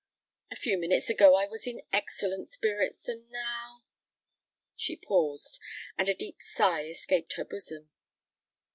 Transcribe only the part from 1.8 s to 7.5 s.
excellent spirits; and now——" She paused—and a deep sigh escaped her